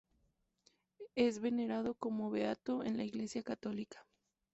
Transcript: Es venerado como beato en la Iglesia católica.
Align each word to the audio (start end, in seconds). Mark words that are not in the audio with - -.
Es 1.13 1.41
venerado 1.41 1.93
como 1.93 2.31
beato 2.31 2.83
en 2.83 2.97
la 2.97 3.03
Iglesia 3.03 3.43
católica. 3.43 4.03